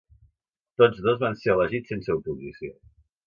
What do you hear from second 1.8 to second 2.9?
sense oposició.